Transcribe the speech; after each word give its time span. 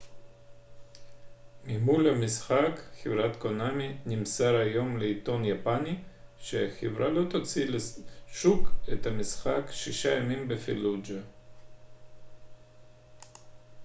ממו 1.63 1.99
ל 1.99 2.07
המשחק 2.07 2.79
חב' 3.03 3.35
קונאמי 3.39 3.97
נמסר 4.05 4.55
היום 4.55 4.97
לעיתון 4.97 5.45
יפני 5.45 5.95
שהחברה 6.39 7.09
לא 7.09 7.29
תוציא 7.29 7.65
לשוק 7.69 8.69
את 8.93 9.05
המשחק 9.05 9.61
שישה 9.71 10.17
ימים 10.17 10.47
בפלוג'ה 10.47 11.21